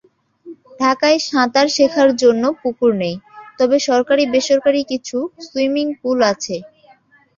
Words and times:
ঢাকায় 0.79 1.19
সাঁতার 1.27 1.67
শেখার 1.75 2.09
জন্য 2.21 2.43
পুকুর 2.61 2.91
নেই, 3.01 3.15
তবে 3.59 3.75
সরকারি-বেসরকারি 3.87 4.81
কিছু 4.91 5.17
সুইমিং 5.45 5.87
পুল 6.01 6.19
আছে। 6.31 6.55